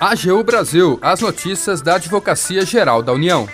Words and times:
AGU 0.00 0.44
Brasil, 0.44 0.96
as 1.02 1.20
notícias 1.20 1.82
da 1.82 1.96
Advocacia 1.96 2.64
Geral 2.64 3.02
da 3.02 3.12
União. 3.12 3.48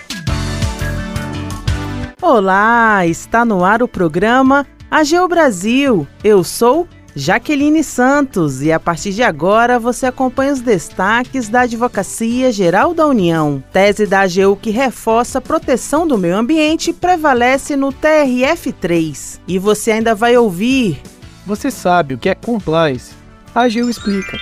Olá, 2.21 3.07
está 3.07 3.47
no 3.47 3.65
ar 3.65 3.83
o 3.83 3.89
programa 3.89 4.67
AGU 4.91 5.27
Brasil. 5.27 6.07
Eu 6.23 6.45
sou 6.45 6.87
Jaqueline 7.17 7.83
Santos 7.83 8.61
e 8.61 8.71
a 8.71 8.79
partir 8.79 9.13
de 9.13 9.23
agora 9.23 9.79
você 9.79 10.05
acompanha 10.05 10.53
os 10.53 10.61
destaques 10.61 11.49
da 11.49 11.63
Advocacia 11.63 12.53
Geral 12.53 12.93
da 12.93 13.07
União. 13.07 13.65
Tese 13.73 14.07
da 14.07 14.21
AGU 14.21 14.55
que 14.55 14.69
reforça 14.69 15.39
a 15.39 15.41
proteção 15.41 16.07
do 16.07 16.19
meio 16.19 16.37
ambiente 16.37 16.93
prevalece 16.93 17.75
no 17.75 17.91
TRF3. 17.91 19.41
E 19.49 19.59
você 19.59 19.93
ainda 19.93 20.15
vai 20.15 20.37
ouvir. 20.37 21.01
Você 21.47 21.71
sabe 21.71 22.13
o 22.13 22.19
que 22.19 22.29
é 22.29 22.35
compliance? 22.35 23.15
A 23.55 23.63
AGU 23.63 23.89
explica. 23.89 24.39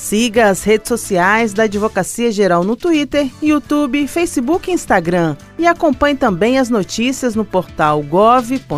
Siga 0.00 0.48
as 0.48 0.64
redes 0.64 0.88
sociais 0.88 1.52
da 1.52 1.64
Advocacia 1.64 2.32
Geral 2.32 2.64
no 2.64 2.74
Twitter, 2.74 3.30
YouTube, 3.42 4.08
Facebook 4.08 4.70
e 4.70 4.72
Instagram. 4.72 5.36
E 5.58 5.66
acompanhe 5.66 6.16
também 6.16 6.58
as 6.58 6.70
notícias 6.70 7.34
no 7.34 7.44
portal 7.44 8.02
gov.br/agu 8.02 8.70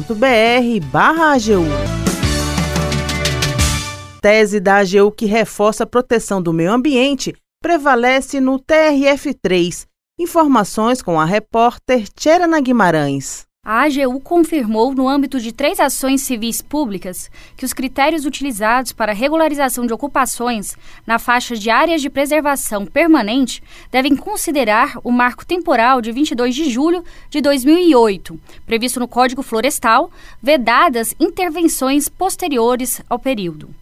tese 4.20 4.60
da 4.60 4.78
AGU 4.78 5.10
que 5.10 5.26
reforça 5.26 5.82
a 5.82 5.86
proteção 5.86 6.40
do 6.40 6.52
meio 6.52 6.72
ambiente 6.72 7.34
prevalece 7.60 8.40
no 8.40 8.58
TRF3. 8.58 9.86
Informações 10.18 11.02
com 11.02 11.18
a 11.18 11.24
repórter 11.24 12.08
Tcherana 12.14 12.60
Guimarães. 12.60 13.51
A 13.64 13.84
AGU 13.84 14.18
confirmou, 14.18 14.92
no 14.92 15.08
âmbito 15.08 15.38
de 15.38 15.52
três 15.52 15.78
ações 15.78 16.22
civis 16.22 16.60
públicas, 16.60 17.30
que 17.56 17.64
os 17.64 17.72
critérios 17.72 18.26
utilizados 18.26 18.90
para 18.90 19.12
regularização 19.12 19.86
de 19.86 19.92
ocupações 19.92 20.76
na 21.06 21.16
faixa 21.16 21.54
de 21.54 21.70
áreas 21.70 22.02
de 22.02 22.10
preservação 22.10 22.84
permanente 22.84 23.62
devem 23.88 24.16
considerar 24.16 24.98
o 25.04 25.12
marco 25.12 25.46
temporal 25.46 26.00
de 26.00 26.10
22 26.10 26.56
de 26.56 26.68
julho 26.68 27.04
de 27.30 27.40
2008, 27.40 28.36
previsto 28.66 28.98
no 28.98 29.06
Código 29.06 29.44
Florestal, 29.44 30.10
vedadas 30.42 31.14
intervenções 31.20 32.08
posteriores 32.08 33.00
ao 33.08 33.16
período. 33.16 33.72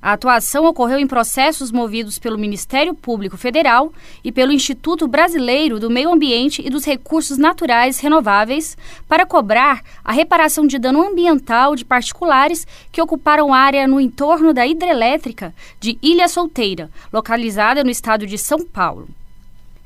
A 0.00 0.12
atuação 0.12 0.64
ocorreu 0.64 0.98
em 0.98 1.06
processos 1.06 1.72
movidos 1.72 2.18
pelo 2.18 2.38
Ministério 2.38 2.94
Público 2.94 3.36
Federal 3.36 3.92
e 4.22 4.30
pelo 4.30 4.52
Instituto 4.52 5.08
Brasileiro 5.08 5.80
do 5.80 5.90
Meio 5.90 6.12
Ambiente 6.12 6.62
e 6.64 6.70
dos 6.70 6.84
Recursos 6.84 7.36
Naturais 7.36 7.98
Renováveis 7.98 8.76
para 9.08 9.26
cobrar 9.26 9.82
a 10.04 10.12
reparação 10.12 10.66
de 10.66 10.78
dano 10.78 11.02
ambiental 11.02 11.74
de 11.74 11.84
particulares 11.84 12.66
que 12.92 13.02
ocuparam 13.02 13.52
área 13.52 13.88
no 13.88 14.00
entorno 14.00 14.54
da 14.54 14.66
hidrelétrica 14.66 15.52
de 15.80 15.98
Ilha 16.00 16.28
Solteira, 16.28 16.88
localizada 17.12 17.82
no 17.82 17.90
estado 17.90 18.24
de 18.24 18.38
São 18.38 18.64
Paulo. 18.64 19.08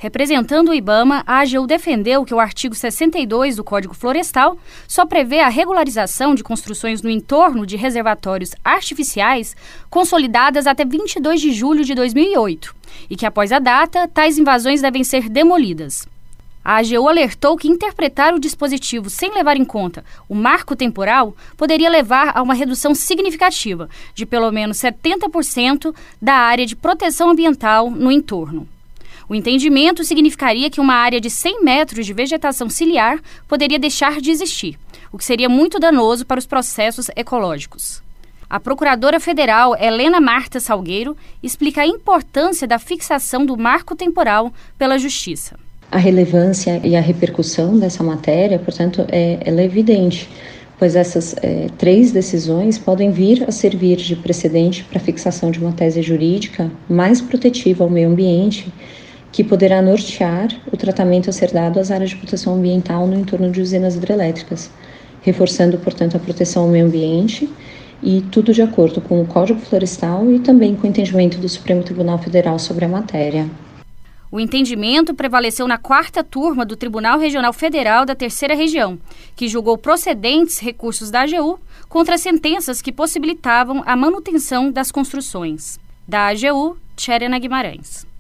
Representando 0.03 0.70
o 0.70 0.75
IBAMA, 0.75 1.22
a 1.25 1.42
AGU 1.42 1.64
defendeu 1.64 2.25
que 2.25 2.34
o 2.34 2.41
artigo 2.41 2.75
62 2.75 3.55
do 3.55 3.62
Código 3.62 3.95
Florestal 3.95 4.58
só 4.89 5.06
prevê 5.06 5.39
a 5.39 5.48
regularização 5.48 6.34
de 6.34 6.42
construções 6.42 7.03
no 7.03 7.08
entorno 7.08 7.64
de 7.64 7.77
reservatórios 7.77 8.50
artificiais 8.64 9.55
consolidadas 9.89 10.67
até 10.67 10.84
22 10.84 11.41
de 11.41 11.53
julho 11.53 11.84
de 11.84 11.95
2008 11.95 12.75
e 13.08 13.14
que, 13.14 13.25
após 13.25 13.53
a 13.53 13.61
data, 13.61 14.08
tais 14.08 14.39
invasões 14.39 14.83
devem 14.83 15.05
ser 15.05 15.28
demolidas. 15.28 16.05
A 16.64 16.78
AGU 16.78 17.08
alertou 17.08 17.56
que 17.56 17.69
interpretar 17.69 18.34
o 18.34 18.41
dispositivo 18.41 19.08
sem 19.08 19.33
levar 19.33 19.56
em 19.56 19.64
conta 19.64 20.05
o 20.28 20.34
marco 20.34 20.75
temporal 20.75 21.33
poderia 21.56 21.89
levar 21.89 22.33
a 22.36 22.42
uma 22.42 22.55
redução 22.55 22.92
significativa 22.92 23.89
de 24.17 24.27
pelo 24.27 24.50
menos 24.50 24.78
70% 24.78 25.95
da 26.20 26.34
área 26.34 26.67
de 26.67 26.75
proteção 26.75 27.30
ambiental 27.30 27.89
no 27.89 28.11
entorno. 28.11 28.67
O 29.33 29.35
entendimento 29.35 30.05
significaria 30.05 30.69
que 30.69 30.79
uma 30.79 30.93
área 30.93 31.19
de 31.19 31.31
100 31.31 31.65
metros 31.65 32.05
de 32.05 32.13
vegetação 32.13 32.69
ciliar 32.69 33.19
poderia 33.49 33.79
deixar 33.79 34.21
de 34.21 34.31
existir, 34.31 34.79
o 35.11 35.17
que 35.17 35.25
seria 35.25 35.48
muito 35.48 35.81
danoso 35.81 36.27
para 36.27 36.39
os 36.39 36.45
processos 36.45 37.09
ecológicos. 37.17 38.03
A 38.51 38.61
procuradora 38.61 39.19
federal 39.19 39.75
Helena 39.75 40.21
Marta 40.21 40.61
Salgueiro 40.61 41.17
explica 41.42 41.81
a 41.81 41.87
importância 41.87 42.69
da 42.69 42.79
fixação 42.79 43.47
do 43.47 43.57
marco 43.57 43.97
temporal 43.97 44.53
pela 44.77 44.98
Justiça. 44.98 45.59
A 45.91 45.97
relevância 45.97 46.79
e 46.85 46.95
a 46.95 47.01
repercussão 47.01 47.79
dessa 47.79 48.05
matéria, 48.05 48.59
portanto, 48.59 49.07
é, 49.09 49.39
ela 49.47 49.63
é 49.63 49.65
evidente, 49.65 50.29
pois 50.79 50.95
essas 50.95 51.35
é, 51.42 51.69
três 51.79 52.13
decisões 52.13 52.77
podem 52.77 53.11
vir 53.11 53.48
a 53.48 53.51
servir 53.51 53.97
de 53.97 54.15
precedente 54.15 54.85
para 54.85 54.98
a 54.98 55.03
fixação 55.03 55.51
de 55.51 55.59
uma 55.59 55.73
tese 55.73 56.03
jurídica 56.03 56.71
mais 56.87 57.23
protetiva 57.23 57.83
ao 57.83 57.89
meio 57.89 58.11
ambiente 58.11 58.71
que 59.33 59.43
poderá 59.43 59.81
nortear 59.81 60.48
o 60.70 60.77
tratamento 60.77 61.31
a 61.31 61.33
ser 61.33 61.51
dado 61.51 61.81
às 61.81 61.91
áreas 61.91 62.11
de 62.11 62.17
proteção 62.17 62.55
ambiental 62.55 63.07
no 63.07 63.19
entorno 63.19 63.51
de 63.51 63.63
usinas 63.63 63.97
hidrelétricas, 63.97 64.70
reforçando, 65.23 65.79
portanto, 65.79 66.17
a 66.17 66.20
proteção 66.20 66.65
ao 66.65 66.69
meio 66.69 66.85
ambiente 66.85 67.48
e 68.03 68.21
tudo 68.31 68.53
de 68.53 68.61
acordo 68.61 69.01
com 69.01 69.23
o 69.23 69.27
Código 69.27 69.61
Florestal 69.61 70.31
e 70.31 70.39
também 70.39 70.77
com 70.77 70.87
o 70.87 70.91
entendimento 70.91 71.39
do 71.39 71.48
Supremo 71.48 71.83
Tribunal 71.83 72.19
Federal 72.19 72.59
sobre 72.59 72.85
a 72.85 72.89
matéria. 72.89 73.48
O 74.31 74.41
entendimento 74.41 75.15
prevaleceu 75.15 75.69
na 75.69 75.77
quarta 75.77 76.25
turma 76.25 76.65
do 76.65 76.75
Tribunal 76.75 77.19
Regional 77.19 77.53
Federal 77.53 78.07
da 78.07 78.15
Terceira 78.15 78.55
Região, 78.55 78.98
que 79.37 79.47
julgou 79.47 79.77
procedentes 79.77 80.59
recursos 80.59 81.11
da 81.11 81.23
AGU 81.23 81.61
contra 81.89 82.17
sentenças 82.17 82.81
que 82.81 82.91
possibilitavam 82.91 83.83
a 83.87 83.95
manutenção 83.95 84.73
das 84.73 84.91
construções. 84.91 85.79
Da 86.09 86.29
AGU, 86.29 86.79
Tcherena 86.97 87.39
Guimarães. 87.39 88.11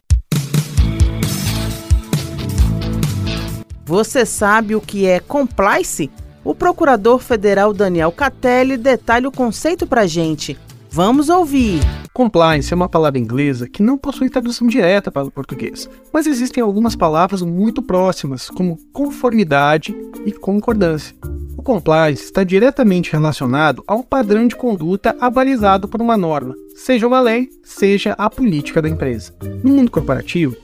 Você 3.84 4.24
sabe 4.24 4.76
o 4.76 4.80
que 4.80 5.06
é 5.06 5.18
compliance? 5.18 6.08
O 6.44 6.54
procurador 6.54 7.18
federal 7.18 7.72
Daniel 7.72 8.12
Catelli 8.12 8.76
detalha 8.76 9.28
o 9.28 9.32
conceito 9.32 9.88
para 9.88 10.06
gente. 10.06 10.56
Vamos 10.88 11.28
ouvir. 11.28 11.80
Compliance 12.12 12.72
é 12.72 12.76
uma 12.76 12.88
palavra 12.88 13.18
inglesa 13.18 13.68
que 13.68 13.82
não 13.82 13.98
possui 13.98 14.30
tradução 14.30 14.68
direta 14.68 15.10
para 15.10 15.24
o 15.24 15.30
português, 15.32 15.88
mas 16.12 16.26
existem 16.26 16.62
algumas 16.62 16.94
palavras 16.94 17.42
muito 17.42 17.82
próximas, 17.82 18.48
como 18.50 18.78
conformidade 18.92 19.96
e 20.24 20.30
concordância. 20.30 21.16
O 21.56 21.62
compliance 21.62 22.24
está 22.24 22.44
diretamente 22.44 23.10
relacionado 23.10 23.82
a 23.86 23.96
um 23.96 24.02
padrão 24.02 24.46
de 24.46 24.54
conduta 24.54 25.16
avalizado 25.20 25.88
por 25.88 26.00
uma 26.00 26.16
norma, 26.16 26.54
seja 26.76 27.06
uma 27.06 27.20
lei, 27.20 27.48
seja 27.64 28.14
a 28.18 28.30
política 28.30 28.80
da 28.80 28.88
empresa. 28.88 29.32
No 29.62 29.72
mundo 29.72 29.90
corporativo, 29.90 30.56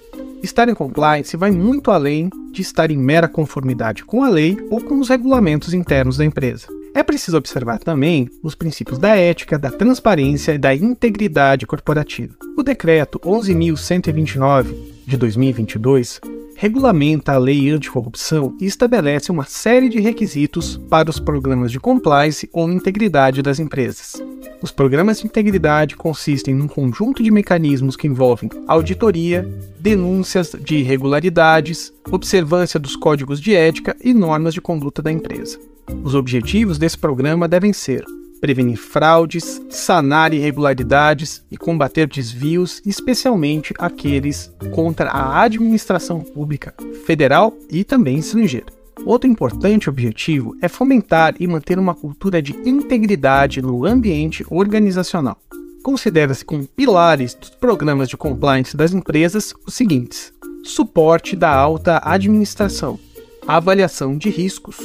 Estar 0.43 0.69
em 0.69 0.75
compliance 0.75 1.37
vai 1.37 1.51
muito 1.51 1.91
além 1.91 2.31
de 2.59 2.63
estar 2.63 2.91
em 2.91 2.99
mera 2.99 3.29
conformidade 3.29 4.05
com 4.05 4.25
a 4.25 4.29
lei 4.29 4.59
ou 4.69 4.81
com 4.81 4.99
os 4.99 5.09
regulamentos 5.09 5.73
internos 5.73 6.17
da 6.17 6.25
empresa. 6.25 6.67
É 6.93 7.05
preciso 7.05 7.37
observar 7.37 7.79
também 7.79 8.29
os 8.43 8.57
princípios 8.57 8.99
da 8.99 9.15
ética, 9.15 9.57
da 9.57 9.71
transparência 9.71 10.53
e 10.53 10.59
da 10.59 10.75
integridade 10.75 11.69
corporativa. 11.69 12.35
O 12.57 12.63
decreto 12.65 13.21
11.129 13.21 14.75
de 15.07 15.17
2022 15.17 16.21
regulamenta 16.61 17.35
a 17.35 17.39
lei 17.39 17.71
anticorrupção 17.71 18.57
e 18.61 18.67
estabelece 18.67 19.31
uma 19.31 19.45
série 19.45 19.89
de 19.89 20.01
requisitos 20.01 20.77
para 20.77 21.09
os 21.09 21.21
programas 21.21 21.71
de 21.71 21.79
compliance 21.79 22.51
ou 22.53 22.69
integridade 22.69 23.43
das 23.43 23.61
empresas. 23.61 24.21
Os 24.61 24.73
programas 24.73 25.21
de 25.21 25.27
integridade 25.27 25.95
consistem 25.95 26.57
num 26.57 26.67
conjunto 26.67 27.23
de 27.23 27.31
mecanismos 27.31 27.95
que 27.95 28.09
envolvem 28.09 28.51
auditoria, 28.67 29.49
denúncias 29.79 30.51
de 30.59 30.79
irregularidades, 30.79 31.93
observância 32.11 32.81
dos 32.81 32.97
códigos 32.97 33.41
de 33.41 33.55
ética 33.55 33.97
e 34.03 34.13
normas 34.13 34.53
de 34.53 34.61
conduta 34.61 35.01
da 35.01 35.13
empresa. 35.13 35.61
Os 36.03 36.17
objetivos 36.17 36.77
desse 36.77 36.99
programa 36.99 37.47
devem 37.47 37.73
ser 37.73 38.05
prevenir 38.41 38.77
fraudes, 38.77 39.61
sanar 39.69 40.33
irregularidades 40.33 41.45
e 41.51 41.57
combater 41.57 42.07
desvios, 42.07 42.81
especialmente 42.87 43.75
aqueles 43.79 44.53
contra 44.73 45.11
a 45.11 45.43
administração 45.43 46.21
pública 46.21 46.75
federal 47.05 47.55
e 47.71 47.85
também 47.85 48.19
estrangeira. 48.19 48.67
Outro 49.05 49.31
importante 49.31 49.89
objetivo 49.89 50.57
é 50.61 50.69
fomentar 50.69 51.35
e 51.39 51.47
manter 51.47 51.79
uma 51.79 51.95
cultura 51.95 52.43
de 52.43 52.53
integridade 52.69 53.63
no 53.63 53.87
ambiente 53.87 54.45
organizacional. 54.51 55.39
Considera-se 55.83 56.45
como 56.45 56.67
pilares 56.67 57.35
dos 57.35 57.51
programas 57.51 58.09
de 58.09 58.17
compliance 58.17 58.77
das 58.77 58.93
empresas 58.93 59.55
os 59.67 59.75
seguintes: 59.75 60.33
suporte 60.65 61.37
da 61.37 61.51
alta 61.51 62.01
administração, 62.05 62.99
avaliação 63.47 64.19
de 64.19 64.29
riscos, 64.29 64.77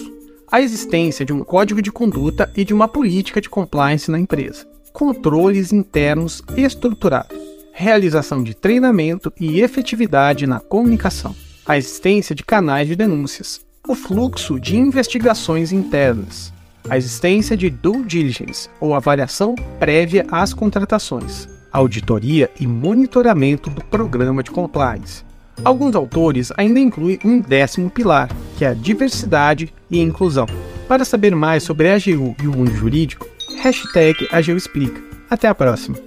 a 0.53 0.61
existência 0.61 1.25
de 1.25 1.33
um 1.33 1.43
código 1.43 1.81
de 1.81 1.91
conduta 1.91 2.47
e 2.55 2.63
de 2.63 2.75
uma 2.75 2.87
política 2.87 3.41
de 3.41 3.49
compliance 3.49 4.11
na 4.11 4.19
empresa, 4.19 4.67
controles 4.93 5.73
internos 5.73 6.43
estruturados, 6.55 7.35
realização 7.71 8.43
de 8.43 8.53
treinamento 8.53 9.33
e 9.39 9.61
efetividade 9.61 10.45
na 10.45 10.59
comunicação, 10.59 11.35
a 11.65 11.75
existência 11.75 12.35
de 12.35 12.43
canais 12.43 12.87
de 12.87 12.95
denúncias, 12.95 13.61
o 13.87 13.95
fluxo 13.95 14.59
de 14.59 14.77
investigações 14.77 15.71
internas, 15.71 16.53
a 16.87 16.99
existência 16.99 17.57
de 17.57 17.71
due 17.71 18.03
diligence 18.03 18.69
ou 18.79 18.93
avaliação 18.93 19.55
prévia 19.79 20.23
às 20.29 20.53
contratações, 20.53 21.49
auditoria 21.71 22.51
e 22.59 22.67
monitoramento 22.67 23.71
do 23.71 23.83
programa 23.85 24.43
de 24.43 24.51
compliance. 24.51 25.25
Alguns 25.63 25.95
autores 25.95 26.51
ainda 26.57 26.79
incluem 26.79 27.19
um 27.23 27.39
décimo 27.39 27.89
pilar, 27.89 28.29
que 28.57 28.65
é 28.65 28.69
a 28.69 28.73
diversidade 28.73 29.73
e 29.89 29.99
inclusão. 29.99 30.47
Para 30.87 31.05
saber 31.05 31.35
mais 31.35 31.63
sobre 31.63 31.89
a 31.89 31.95
AGU 31.95 32.35
e 32.41 32.47
o 32.47 32.51
mundo 32.51 32.73
jurídico, 32.73 33.27
hashtag 33.61 34.27
AGU 34.31 34.57
Explica. 34.57 35.01
Até 35.29 35.47
a 35.47 35.55
próxima! 35.55 35.97